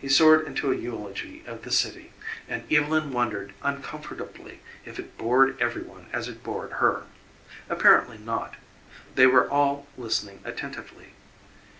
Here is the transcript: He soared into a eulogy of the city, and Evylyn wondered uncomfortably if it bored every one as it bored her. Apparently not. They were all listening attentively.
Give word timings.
He 0.00 0.08
soared 0.08 0.46
into 0.46 0.70
a 0.70 0.76
eulogy 0.76 1.42
of 1.44 1.62
the 1.64 1.72
city, 1.72 2.12
and 2.46 2.62
Evylyn 2.72 3.10
wondered 3.10 3.54
uncomfortably 3.60 4.60
if 4.84 5.00
it 5.00 5.18
bored 5.18 5.60
every 5.60 5.82
one 5.82 6.06
as 6.12 6.28
it 6.28 6.44
bored 6.44 6.74
her. 6.74 7.06
Apparently 7.68 8.18
not. 8.18 8.54
They 9.16 9.26
were 9.26 9.50
all 9.50 9.88
listening 9.96 10.38
attentively. 10.44 11.14